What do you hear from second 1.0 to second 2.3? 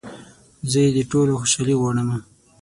ټولو خوشحالي غواړمه